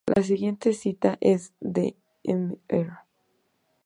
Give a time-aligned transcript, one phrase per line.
[0.07, 3.01] La siguiente cita es de Mr.